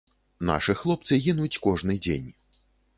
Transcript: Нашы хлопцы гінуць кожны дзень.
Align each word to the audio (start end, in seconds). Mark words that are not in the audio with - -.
Нашы 0.49 0.75
хлопцы 0.79 1.21
гінуць 1.27 1.53
кожны 1.69 2.01
дзень. 2.05 2.29